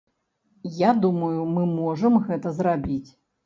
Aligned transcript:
Я 0.77 0.93
думаю, 1.03 1.45
мы 1.59 1.67
можам 1.77 2.21
гэта 2.27 2.59
зрабіць. 2.61 3.09